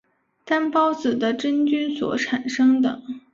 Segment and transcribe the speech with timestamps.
[0.43, 3.03] 担孢子的真菌所产生的。